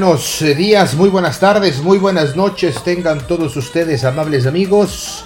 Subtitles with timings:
[0.00, 5.24] Buenos días, muy buenas tardes, muy buenas noches tengan todos ustedes amables amigos.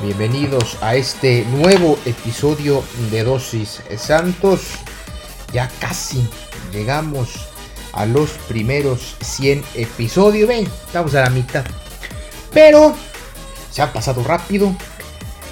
[0.00, 4.60] Bienvenidos a este nuevo episodio de Dosis Santos.
[5.52, 6.24] Ya casi
[6.72, 7.30] llegamos
[7.92, 10.48] a los primeros 100 episodios.
[10.48, 11.64] Ven, estamos a la mitad.
[12.52, 12.94] Pero
[13.72, 14.72] se ha pasado rápido.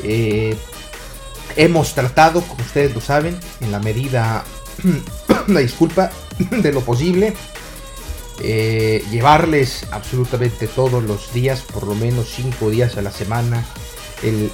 [0.05, 0.57] Eh,
[1.57, 4.45] hemos tratado, como ustedes lo saben, en la medida...
[5.49, 7.35] una disculpa, de lo posible.
[8.43, 13.67] Eh, llevarles absolutamente todos los días, por lo menos 5 días a la semana,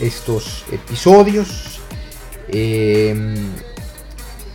[0.01, 1.81] estos episodios.
[2.48, 3.34] Em,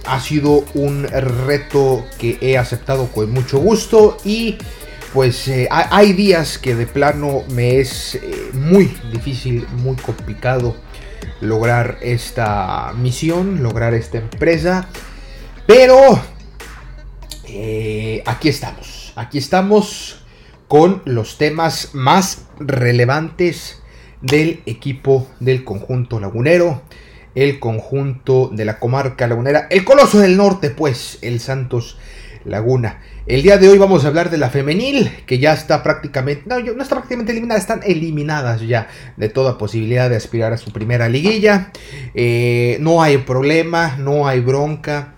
[0.06, 4.58] ha sido un reto que he aceptado con mucho gusto y
[5.14, 10.76] pues eh, hay días que de plano me es eh, muy difícil, muy complicado
[11.42, 14.88] lograr esta misión, lograr esta empresa.
[15.68, 16.20] Pero
[18.26, 20.23] aquí estamos, aquí estamos
[20.67, 23.82] con los temas más relevantes
[24.21, 26.82] del equipo del conjunto lagunero,
[27.36, 31.99] el conjunto de la comarca lagunera, el coloso del norte, pues, el Santos
[32.45, 33.02] Laguna.
[33.27, 36.60] El día de hoy vamos a hablar de la femenil, que ya está prácticamente, no,
[36.60, 38.87] no está prácticamente eliminada, están eliminadas ya
[39.17, 41.71] de toda posibilidad de aspirar a su primera liguilla.
[42.15, 45.14] Eh, no hay problema, no hay bronca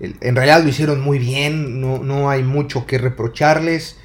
[0.00, 3.98] en realidad lo hicieron muy bien, no, hay mucho que reprocharles.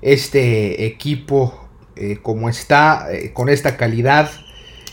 [0.00, 4.30] Este equipo, eh, como está, eh, con esta calidad,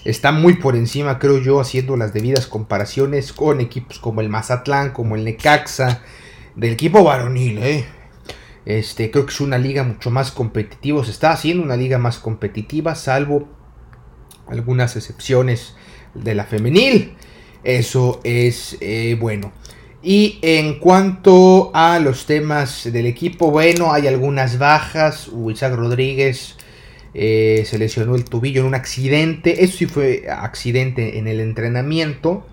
[0.05, 4.91] está muy por encima, creo yo, haciendo las debidas comparaciones con equipos como el Mazatlán,
[4.91, 6.03] como el Necaxa,
[6.55, 7.59] del equipo varonil.
[7.59, 7.85] Eh.
[8.65, 12.19] Este, creo que es una liga mucho más competitiva, se está haciendo una liga más
[12.19, 13.47] competitiva, salvo
[14.47, 15.75] algunas excepciones
[16.13, 17.15] de la femenil.
[17.63, 18.77] Eso es
[19.19, 19.51] bueno.
[20.01, 25.29] Y en cuanto a los temas del equipo, bueno, hay algunas bajas.
[25.51, 26.55] Isaac Rodríguez
[27.13, 29.63] eh, se lesionó el tobillo en un accidente.
[29.63, 32.45] Eso sí fue accidente en el entrenamiento.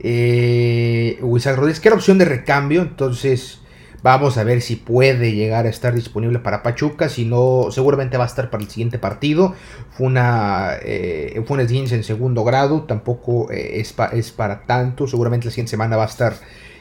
[0.00, 3.60] Eh, Rodríguez, que era opción de recambio, entonces
[4.08, 7.10] Vamos a ver si puede llegar a estar disponible para Pachuca.
[7.10, 9.54] Si no, seguramente va a estar para el siguiente partido.
[9.90, 12.84] Fue una, eh, fue en segundo grado.
[12.84, 15.06] Tampoco eh, es, es, para tanto.
[15.06, 16.36] Seguramente la siguiente semana va a estar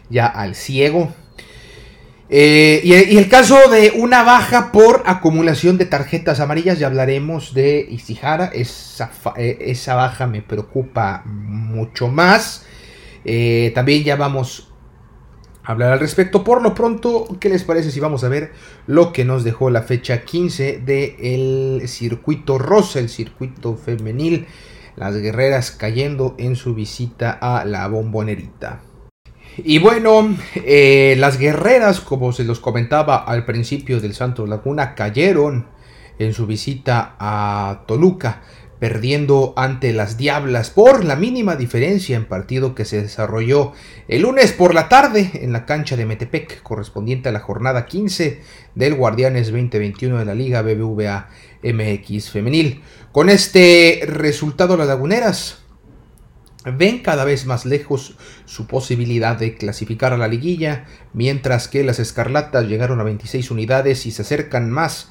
[0.10, 1.12] ya al ciego.
[2.30, 6.80] Eh, y, el caso de una baja por acumulación de tarjetas amarillas.
[6.80, 8.46] Ya hablaremos de Isihara.
[8.54, 12.66] Esa, eh, esa baja me preocupa mucho más.
[13.76, 14.72] también ya vamos
[15.68, 16.44] hablar al respecto.
[16.44, 18.52] Por lo pronto, ¿qué les parece si vamos a ver
[18.88, 24.48] lo que nos dejó la fecha 15 del circuito rosa, el circuito femenil?
[24.96, 28.82] Las guerreras cayendo en su visita a la bombonerita.
[29.58, 35.68] Y bueno, eh, las guerreras, como se los comentaba al principio del Santos Laguna, cayeron
[36.18, 38.42] en su visita a Toluca
[38.80, 43.74] perdiendo ante las Diablas por la mínima diferencia en partido que se desarrolló
[44.08, 48.42] el lunes por la tarde en la cancha de Metepec, correspondiente a la jornada 15
[48.76, 51.30] del Guardianes 2021 de la Liga BBVA
[51.64, 52.82] MX Femenil.
[53.12, 55.60] Con este resultado las laguneras
[56.66, 62.00] ven cada vez más lejos su posibilidad de clasificar a la liguilla, mientras que las
[62.00, 65.10] escarlatas llegaron a 26 unidades y se acercan más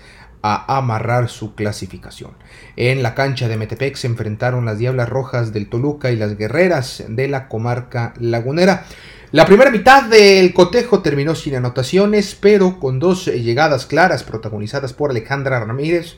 [0.54, 2.32] a amarrar su clasificación.
[2.76, 7.04] En la cancha de Metepec se enfrentaron las Diablas Rojas del Toluca y las Guerreras
[7.08, 8.84] de la comarca lagunera.
[9.32, 15.10] La primera mitad del cotejo terminó sin anotaciones, pero con dos llegadas claras protagonizadas por
[15.10, 16.16] Alejandra Ramírez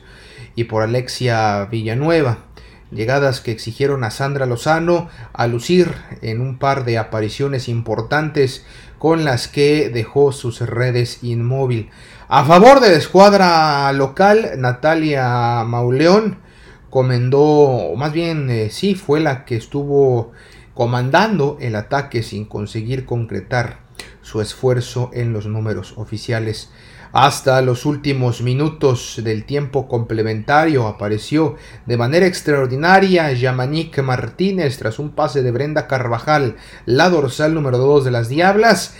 [0.55, 2.45] y por Alexia Villanueva.
[2.91, 8.65] llegadas que exigieron a Sandra Lozano a lucir en un par de apariciones importantes
[8.99, 11.89] con las que dejó sus redes inmóvil.
[12.27, 16.37] A favor de la escuadra local, Natalia Mauleón
[16.89, 20.31] comendó, o más bien eh, sí, fue la que estuvo
[20.73, 23.79] comandando el ataque sin conseguir concretar
[24.21, 26.69] su esfuerzo en los números oficiales.
[27.11, 31.55] Hasta los últimos minutos del tiempo complementario apareció
[31.87, 38.05] de manera extraordinaria Yamanik Martínez tras un pase de Brenda Carvajal, la dorsal número 2
[38.05, 38.95] de las Diablas,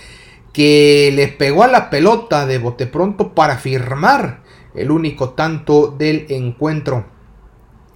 [0.53, 4.41] que le pegó a la pelota de bote pronto para firmar
[4.73, 7.05] el único tanto del encuentro.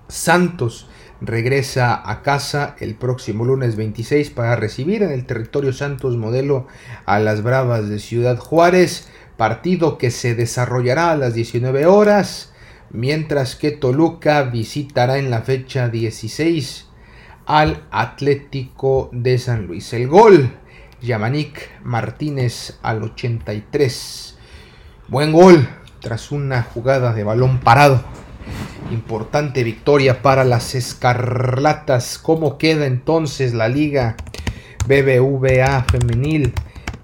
[0.07, 0.87] Santos
[1.21, 6.67] regresa a casa el próximo lunes 26 para recibir en el territorio Santos modelo
[7.05, 9.07] a las Bravas de Ciudad Juárez
[9.37, 12.53] partido que se desarrollará a las 19 horas,
[12.91, 16.87] mientras que Toluca visitará en la fecha 16
[17.45, 19.91] al Atlético de San Luis.
[19.93, 20.51] El gol,
[21.01, 24.37] Yamanik Martínez al 83.
[25.09, 25.67] Buen gol
[25.99, 28.01] tras una jugada de balón parado.
[28.91, 32.19] Importante victoria para las Escarlatas.
[32.19, 34.15] ¿Cómo queda entonces la liga
[34.85, 36.53] BBVA femenil?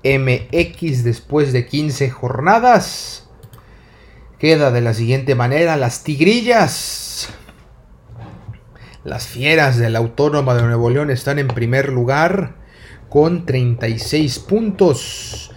[0.04, 3.30] MX después de 15 jornadas.
[4.38, 7.30] Queda de la siguiente manera las tigrillas.
[9.04, 12.56] Las fieras de la Autónoma de Nuevo León están en primer lugar
[13.10, 15.49] con 36 puntos.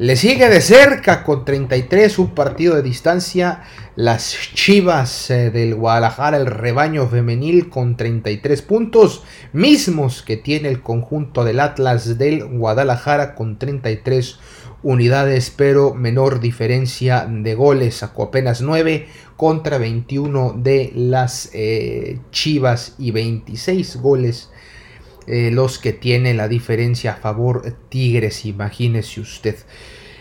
[0.00, 3.64] Le sigue de cerca con 33 un partido de distancia.
[3.96, 10.80] Las Chivas eh, del Guadalajara, el rebaño femenil con 33 puntos, mismos que tiene el
[10.80, 14.38] conjunto del Atlas del Guadalajara con 33
[14.82, 19.06] unidades, pero menor diferencia de goles, sacó apenas 9
[19.36, 24.48] contra 21 de las eh, Chivas y 26 goles
[25.26, 29.56] eh, los que tiene la diferencia a favor Tigres, imagínese usted.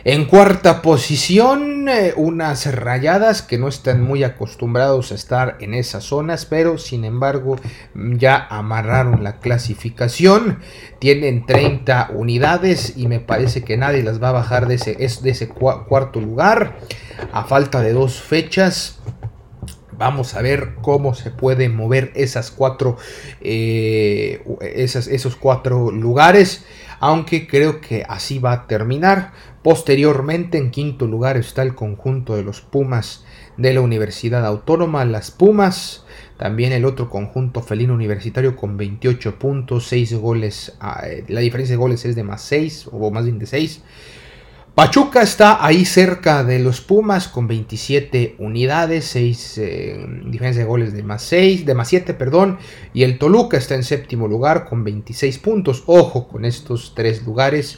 [0.06, 6.06] En cuarta posición, eh, unas rayadas que no están muy acostumbrados a estar en esas
[6.06, 7.58] zonas, pero sin embargo
[7.94, 10.60] ya amarraron la clasificación.
[11.00, 15.30] Tienen 30 unidades y me parece que nadie las va a bajar de ese, de
[15.30, 16.78] ese cuarto lugar.
[17.34, 19.02] A falta de dos fechas,
[20.00, 22.96] Vamos a ver cómo se pueden mover esas cuatro,
[23.42, 26.64] eh, esos cuatro lugares.
[27.02, 29.34] Aunque creo que así va a terminar.
[29.62, 33.26] Posteriormente, en quinto lugar está el conjunto de los Pumas
[33.58, 36.06] de la Universidad Autónoma, las Pumas.
[36.38, 40.78] También el otro conjunto felino universitario con 28 puntos, 6 goles.
[40.80, 43.84] Ah, eh, la diferencia de goles es de más 6 o más bien de 6.
[44.80, 50.94] Pachuca está ahí cerca de los Pumas con 27 unidades, 6 eh, diferencia de goles
[50.94, 52.60] de más 6, de más 7, perdón,
[52.94, 55.84] y el Toluca está en séptimo lugar con 26 puntos.
[55.86, 57.78] Ojo con estos tres lugares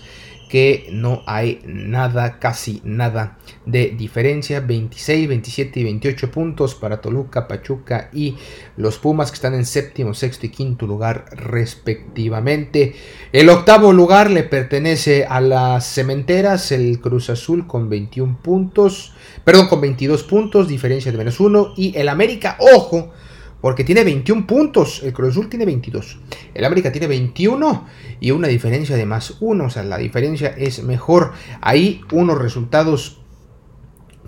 [0.52, 4.60] que no hay nada, casi nada de diferencia.
[4.60, 8.36] 26, 27 y 28 puntos para Toluca, Pachuca y
[8.76, 12.96] los Pumas que están en séptimo, sexto y quinto lugar respectivamente.
[13.32, 19.14] El octavo lugar le pertenece a las cementeras, el Cruz Azul con 21 puntos,
[19.46, 21.72] perdón, con 22 puntos, diferencia de menos uno.
[21.78, 23.14] Y el América, ojo,
[23.62, 25.02] porque tiene 21 puntos.
[25.04, 26.20] El Cruz Azul tiene 22.
[26.54, 27.88] El América tiene 21
[28.20, 29.64] y una diferencia de más 1.
[29.64, 31.34] O sea, la diferencia es mejor.
[31.62, 33.22] Ahí unos resultados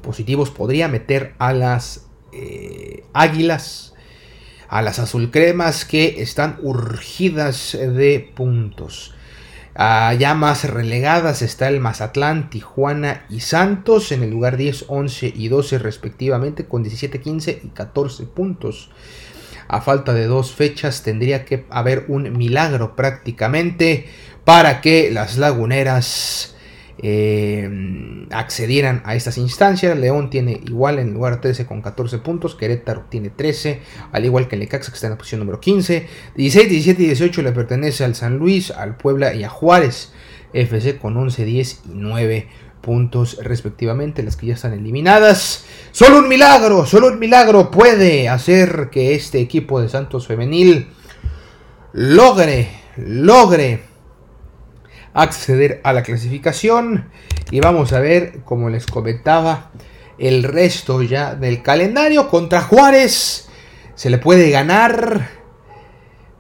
[0.02, 3.96] positivos podría meter a las eh, Águilas,
[4.70, 9.13] a las Azulcremas que están urgidas de puntos.
[9.76, 15.48] Ya más relegadas está el Mazatlán, Tijuana y Santos en el lugar 10, 11 y
[15.48, 18.90] 12 respectivamente con 17, 15 y 14 puntos.
[19.68, 24.08] A falta de dos fechas tendría que haber un milagro prácticamente
[24.44, 26.53] para que las laguneras
[27.00, 29.98] eh, accedieran a estas instancias.
[29.98, 32.56] León tiene igual en lugar 13 con 14 puntos.
[32.56, 33.82] Querétaro tiene 13,
[34.12, 36.08] al igual que el Necaxa que está en la posición número 15.
[36.36, 40.12] 16, 17 y 18 le pertenece al San Luis, al Puebla y a Juárez.
[40.54, 42.48] FC con 11, 10 y 9
[42.82, 45.66] puntos respectivamente, las que ya están eliminadas.
[45.92, 50.88] Solo un milagro, solo un milagro puede hacer que este equipo de Santos Femenil
[51.94, 53.93] logre, logre
[55.14, 57.10] acceder a la clasificación.
[57.52, 59.72] Y vamos a ver, como les comentaba,
[60.18, 63.48] el resto ya del calendario contra Juárez.
[63.96, 65.44] Se le puede ganar.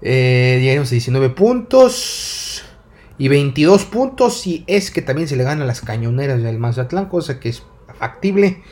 [0.05, 2.65] Eh, 19 puntos
[3.17, 7.39] y 22 puntos si es que también se le gana las cañoneras del Mazatlán, cosa
[7.39, 7.63] que es
[7.97, 8.63] factible.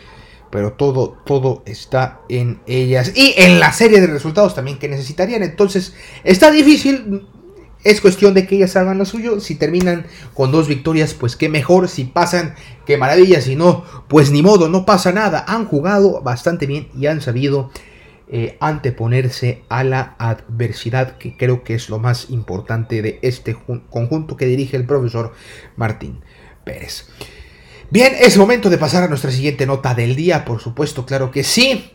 [0.50, 3.14] pero todo, todo está en ellas.
[3.16, 5.44] Y en la serie de resultados también que necesitarían.
[5.44, 7.26] Entonces, está difícil.
[7.84, 9.40] Es cuestión de que ellas hagan lo suyo.
[9.40, 11.90] Si terminan con dos victorias, pues qué mejor.
[11.90, 13.42] Si pasan, qué maravilla.
[13.42, 15.44] Si no, pues ni modo, no pasa nada.
[15.48, 17.72] Han jugado bastante bien y han sabido
[18.34, 23.58] eh, anteponerse a la adversidad, que creo que es lo más importante de este
[23.90, 25.34] conjunto que dirige el profesor
[25.76, 26.22] Martín
[26.64, 27.10] Pérez.
[27.90, 31.44] Bien, es momento de pasar a nuestra siguiente nota del día, por supuesto, claro que
[31.44, 31.92] sí.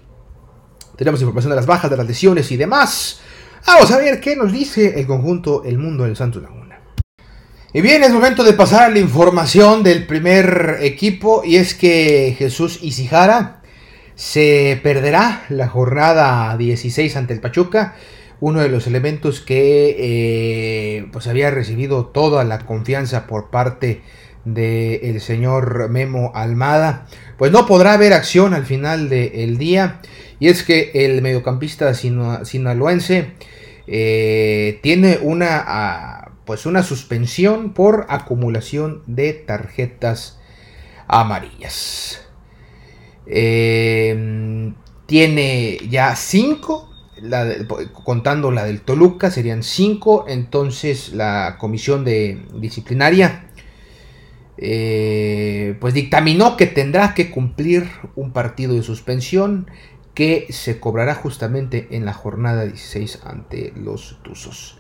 [0.99, 3.21] Tenemos información de las bajas, de las lesiones y demás.
[3.67, 6.79] Vamos a ver qué nos dice el conjunto El Mundo del Santos Laguna.
[7.73, 12.37] Y bien, es momento de pasar a la información del primer equipo y es que
[12.39, 13.63] Jesús Isijara
[14.15, 17.97] se perderá la jornada 16 ante el Pachuca,
[18.39, 24.01] uno de los elementos que eh, pues había recibido toda la confianza por parte de
[24.45, 30.01] del señor Memo Almada, pues no podrá haber acción al final del día.
[30.39, 33.33] Y es que el mediocampista sinaloense
[33.87, 40.39] eh, tiene una, ah, pues una suspensión por acumulación de tarjetas
[41.07, 42.23] amarillas.
[43.27, 44.75] Em,
[45.07, 46.91] tiene ya cinco,
[48.05, 50.27] contando la del Toluca, serían cinco.
[50.29, 53.47] Entonces la comisión de disciplinaria
[54.59, 59.71] eh, pues dictaminó que tendrá que cumplir un partido de suspensión
[60.17, 64.79] que se cobrará justamente en la jornada 16 ante los Tuzos.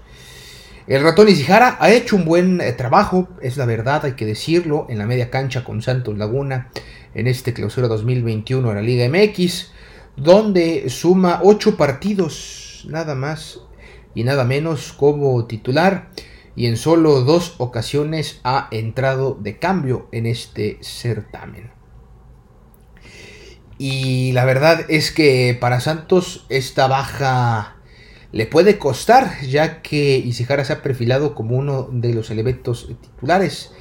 [0.87, 4.87] El ratón Isijara ha hecho un buen eh, trabajo, es la verdad, hay que decirlo,
[4.89, 6.71] en la media cancha con Santos Laguna
[7.15, 9.73] en este clausura 2021 de la Liga MX,
[10.17, 13.61] donde suma 8 partidos, nada más
[14.15, 16.09] y nada menos como titular
[16.57, 21.76] y en solo dos ocasiones ha entrado de cambio en este certamen.
[23.79, 27.77] Y la verdad es que para Santos esta baja
[28.33, 33.73] le puede costar, ya que Isijara se ha perfilado como uno de los elementos titulares,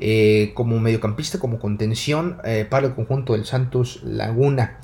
[0.00, 4.80] eh, como mediocampista, como contención eh, para el conjunto del Santos Laguna.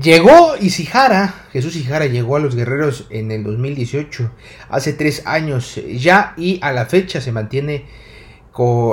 [0.00, 4.30] Llegó Isijara, Jesús Isijara llegó a los guerreros en el 2018,
[4.70, 7.84] hace tres años ya, y a la fecha se mantiene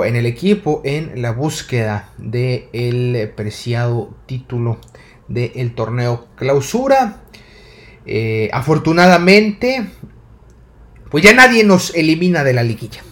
[0.04, 4.78] en el equipo en la búsqueda del preciado título
[5.28, 7.22] del torneo clausura.
[8.06, 9.86] Eh, afortunadamente,
[11.10, 13.02] pues ya nadie nos elimina de la liguilla.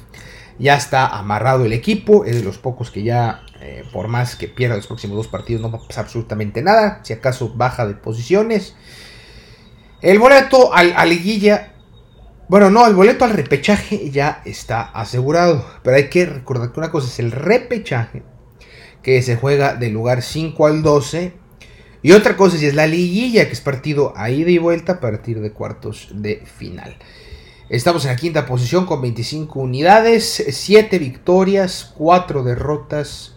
[0.59, 4.49] Ya está amarrado el equipo, es de los pocos que ya eh, por más que
[4.49, 7.01] pierda los próximos dos partidos, no va a pasar absolutamente nada.
[7.03, 8.75] Si acaso baja de posiciones.
[10.01, 11.75] El boleto al, a liguilla.
[12.49, 15.67] Bueno, no, el boleto al repechaje ya está asegurado.
[15.83, 18.23] Pero hay que recordar que una cosa es el repechaje.
[19.03, 21.35] Que se juega del lugar 5 al 12.
[22.01, 25.41] Y otra cosa es la liguilla, que es partido a ida y vuelta a partir
[25.41, 26.97] de cuartos de final.
[27.69, 33.37] Estamos en la quinta posición con 25 unidades, 7 victorias, 4 derrotas,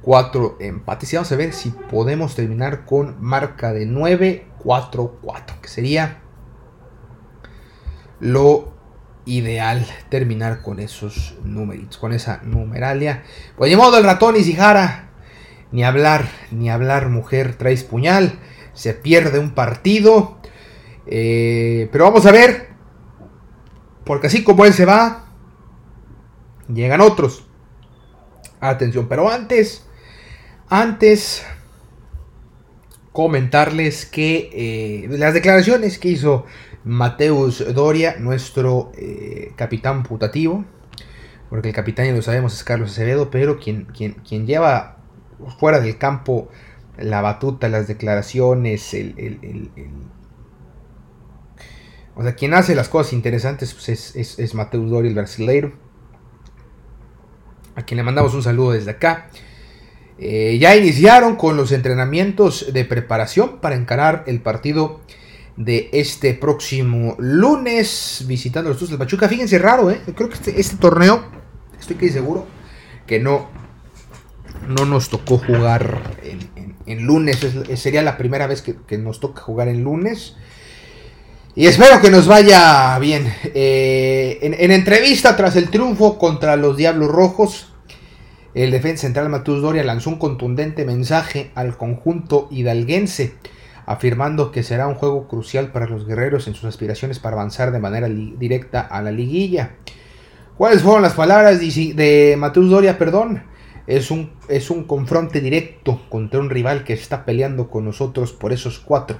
[0.00, 1.12] 4 empates.
[1.12, 6.22] Y vamos a ver si podemos terminar con marca de 9-4-4, que sería
[8.20, 8.74] lo
[9.24, 13.24] ideal terminar con esos numeritos, con esa numeralia.
[13.56, 15.10] Pues de modo el ratón y Sijara,
[15.72, 18.38] ni hablar, ni hablar, mujer, traes puñal,
[18.72, 20.38] se pierde un partido.
[21.06, 22.68] Eh, pero vamos a ver,
[24.04, 25.26] porque así como él se va,
[26.68, 27.46] llegan otros.
[28.60, 29.86] Atención, pero antes
[30.68, 31.44] antes,
[33.12, 36.44] comentarles que eh, las declaraciones que hizo
[36.86, 40.64] Mateus Doria, nuestro eh, capitán putativo,
[41.50, 44.98] porque el capitán ya lo sabemos es Carlos Acevedo, pero quien, quien, quien lleva
[45.58, 46.48] fuera del campo
[46.96, 49.68] la batuta, las declaraciones, el,
[52.14, 55.72] o sea, quien hace las cosas interesantes pues es, es Mateus Doria, el brasileiro,
[57.74, 59.28] a quien le mandamos un saludo desde acá.
[60.18, 65.00] Eh, ya iniciaron con los entrenamientos de preparación para encarar el partido
[65.56, 69.28] de este próximo lunes visitando los Tuzos del Pachuca.
[69.28, 70.00] Fíjense, raro, ¿eh?
[70.14, 71.24] Creo que este, este torneo,
[71.78, 72.46] estoy casi seguro
[73.06, 73.48] que no,
[74.68, 76.16] no nos tocó jugar
[76.86, 77.38] en, lunes.
[77.74, 80.36] sería la primera vez que, nos toca jugar en lunes.
[81.54, 83.32] Y espero que nos vaya bien.
[83.54, 87.72] Eh, en entrevista tras el triunfo contra los Diablos Rojos,
[88.56, 93.34] el defensa central Matus Doria lanzó un contundente mensaje al conjunto hidalguense,
[93.86, 97.78] afirmando que será un juego crucial para los guerreros en sus aspiraciones para avanzar de
[97.78, 99.76] manera directa a la liguilla.
[100.58, 102.98] ¿Cuáles fueron las palabras de Matus Doria?
[102.98, 103.44] Perdón.
[103.86, 108.52] Es un, es un confronte directo contra un rival que está peleando con nosotros por
[108.52, 109.18] esos cuatro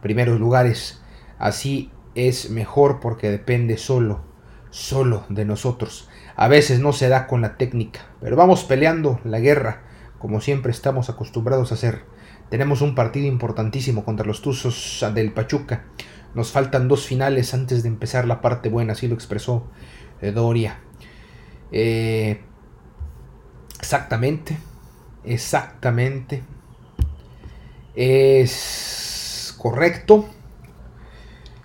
[0.00, 1.02] primeros lugares.
[1.36, 4.20] Así es mejor porque depende solo,
[4.70, 6.08] solo de nosotros.
[6.36, 9.82] A veces no se da con la técnica, pero vamos peleando la guerra
[10.24, 12.00] como siempre estamos acostumbrados a hacer.
[12.54, 15.86] Tenemos un partido importantísimo contra los Tuzos del Pachuca.
[16.36, 19.66] Nos faltan dos finales antes de empezar la parte buena, así lo expresó
[20.20, 20.78] eh, Doria.
[21.72, 22.40] Eh,
[23.76, 24.56] exactamente,
[25.24, 26.44] exactamente.
[27.96, 30.28] Es correcto.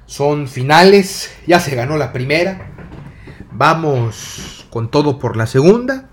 [0.07, 1.31] Son finales.
[1.45, 2.71] Ya se ganó la primera.
[3.51, 6.09] Vamos con todo por la segunda.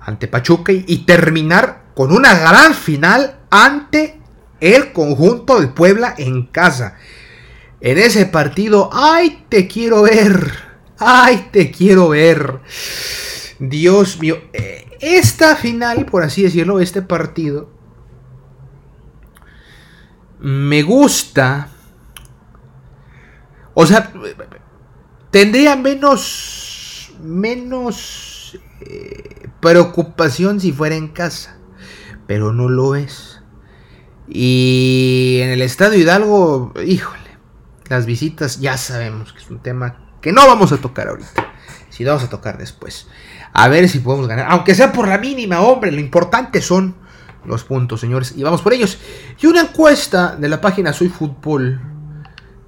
[0.00, 0.72] Ante Pachuca.
[0.72, 4.20] Y terminar con una gran final ante
[4.60, 6.96] el conjunto del Puebla en casa.
[7.80, 10.52] En ese partido, ¡ay, te quiero ver!
[10.98, 12.60] ¡Ay, te quiero ver!
[13.58, 17.70] Dios mío, eh, esta final, por así decirlo, este partido,
[20.38, 21.68] me gusta.
[23.74, 24.12] O sea,
[25.30, 31.58] tendría menos, menos eh, preocupación si fuera en casa,
[32.26, 33.35] pero no lo es.
[34.28, 37.38] Y en el Estadio Hidalgo, híjole,
[37.88, 41.54] las visitas ya sabemos que es un tema que no vamos a tocar ahorita,
[41.88, 43.06] si vamos a tocar después.
[43.52, 46.96] A ver si podemos ganar, aunque sea por la mínima, hombre, lo importante son
[47.44, 48.98] los puntos, señores, y vamos por ellos.
[49.40, 51.80] Y una encuesta de la página Soy Fútbol,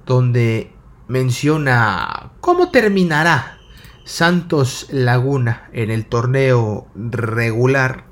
[0.05, 0.73] donde
[1.07, 3.59] menciona cómo terminará
[4.05, 8.08] Santos Laguna en el torneo regular.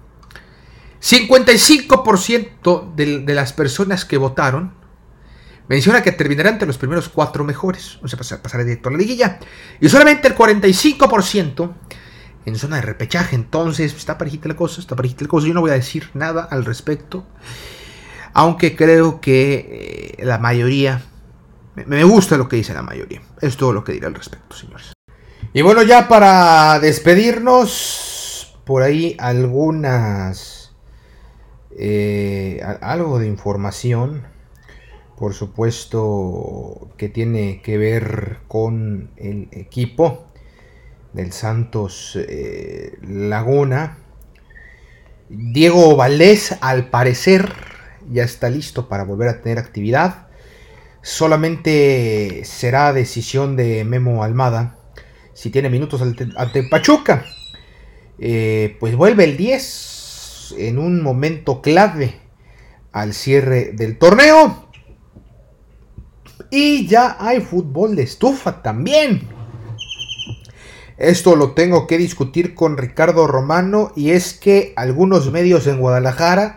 [1.01, 4.73] 55% de, de, las personas que votaron
[5.67, 9.39] menciona que terminará entre los primeros cuatro mejores, o sea, pasará directo a la liguilla.
[9.79, 11.73] Y solamente el 45%
[12.47, 13.35] en zona de repechaje.
[13.35, 15.47] Entonces, está parejita la cosa, está parejita la cosa.
[15.47, 17.27] Yo no voy a decir nada al respecto.
[18.33, 21.01] Aunque creo que eh, la mayoría,
[21.75, 23.21] me gusta lo que dice la mayoría.
[23.41, 24.93] Es todo lo que diré al respecto, señores.
[25.51, 30.56] Y bueno, ya para despedirnos, por ahí algunas,
[31.79, 34.23] eh, algo de información,
[35.15, 40.27] por supuesto, que tiene que ver con el equipo
[41.13, 43.99] del Santos eh, Laguna.
[45.29, 47.53] Diego Valdés, al parecer,
[48.09, 50.27] ya está listo para volver a tener actividad.
[51.03, 54.79] Solamente será decisión de Memo Almada
[55.33, 57.23] si tiene minutos ante, Pachuca.
[58.17, 59.96] Eh, pues vuelve el 10
[60.57, 62.19] en un momento clave
[62.91, 64.69] al cierre del torneo.
[66.49, 69.27] Y ya hay fútbol de estufa también.
[70.97, 76.55] Esto lo tengo que discutir con Ricardo Romano y es que algunos medios en Guadalajara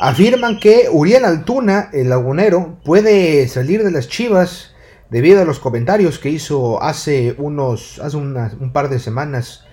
[0.00, 4.74] afirman que Uriel Altuna, el lagunero, puede salir de las Chivas
[5.10, 9.64] debido a los comentarios que hizo hace unos hace un par de semanas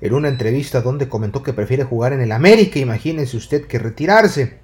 [0.00, 4.60] en una entrevista donde comentó que prefiere jugar en el América, imagínense usted que retirarse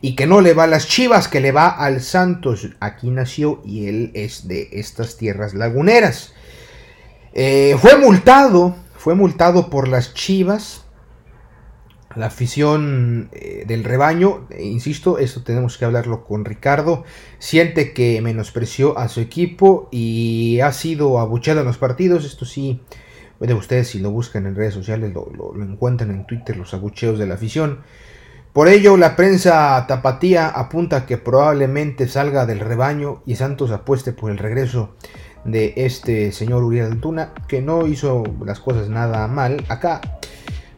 [0.00, 2.68] y que no le va a las Chivas, que le va al Santos.
[2.80, 6.32] Aquí nació y él es de estas tierras laguneras.
[7.32, 10.84] Eh, fue multado, fue multado por las Chivas,
[12.14, 17.04] la afición eh, del rebaño, e insisto, esto tenemos que hablarlo con Ricardo,
[17.38, 22.80] siente que menospreció a su equipo y ha sido abucheado en los partidos, esto sí,
[23.40, 27.18] de ustedes si lo buscan en redes sociales lo, lo encuentran en Twitter, los abucheos
[27.18, 27.80] de la afición.
[28.52, 34.30] Por ello, la prensa tapatía apunta que probablemente salga del rebaño y Santos apueste por
[34.30, 34.96] el regreso
[35.44, 40.00] de este señor Uriel Altuna, que no hizo las cosas nada mal acá,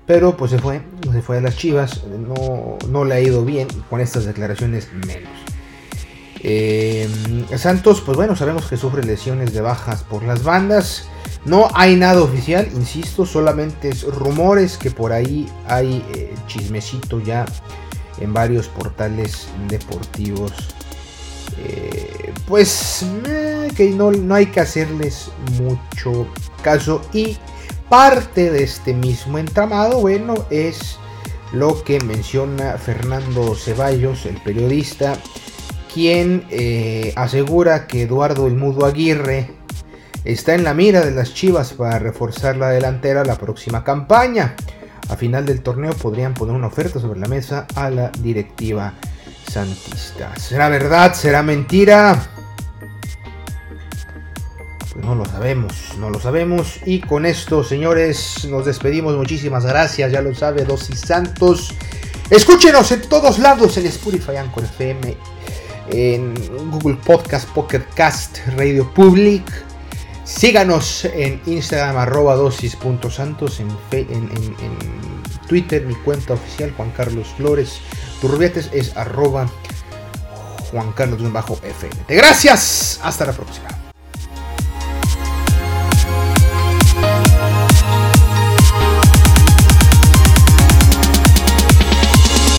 [0.07, 3.69] pero pues se fue, se fue a las chivas, no, no le ha ido bien,
[3.89, 5.31] con estas declaraciones menos.
[6.43, 7.09] Eh,
[7.57, 11.07] Santos, pues bueno, sabemos que sufre lesiones de bajas por las bandas.
[11.45, 17.47] No hay nada oficial, insisto, solamente es rumores que por ahí hay eh, chismecito ya
[18.21, 20.53] en varios portales deportivos.
[21.59, 26.27] Eh, pues eh, que no, no hay que hacerles mucho
[26.63, 27.01] caso.
[27.15, 27.39] Y
[27.89, 30.99] parte de este mismo entramado, bueno, es
[31.53, 35.17] lo que menciona Fernando Ceballos, el periodista,
[35.93, 36.47] quien
[37.17, 39.60] asegura que Eduardo El Mudo Aguirre
[40.25, 44.55] está en la mira de las Chivas para reforzar la delantera la próxima campaña.
[45.09, 48.95] A final del torneo podrían poner una oferta sobre la mesa a la directiva
[49.51, 50.37] Santista.
[50.37, 51.15] ¿Será verdad?
[51.15, 52.23] ¿Será mentira?
[54.79, 56.79] Pues no lo sabemos, no lo sabemos.
[56.87, 59.17] Y con esto, señores, nos despedimos.
[59.17, 61.75] Muchísimas gracias, ya lo sabe, Dosis Santos.
[62.31, 65.17] Escúchenos en todos lados, en Spotify, Anchor FM,
[65.91, 66.35] en
[66.71, 69.70] Google Podcast, Pocket Cast, Radio Public.
[70.31, 77.81] Síganos en Instagram, arroba dosis.santos, en, en, en, Twitter, mi cuenta oficial, Juan Carlos Flores.
[78.21, 79.51] Turbetes es arroba
[80.71, 82.05] Juan Carlos-FM.
[82.09, 83.80] Gracias, hasta la próxima.